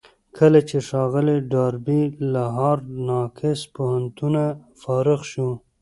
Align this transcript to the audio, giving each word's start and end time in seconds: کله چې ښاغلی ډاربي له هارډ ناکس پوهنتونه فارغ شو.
کله 0.37 0.59
چې 0.69 0.77
ښاغلی 0.87 1.37
ډاربي 1.51 2.03
له 2.33 2.43
هارډ 2.57 2.83
ناکس 3.07 3.59
پوهنتونه 3.75 4.43
فارغ 4.81 5.19
شو. 5.31 5.49